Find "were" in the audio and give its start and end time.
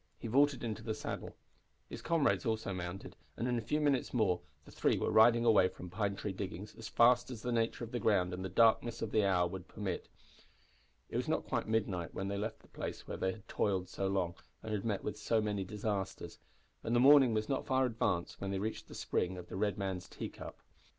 4.97-5.11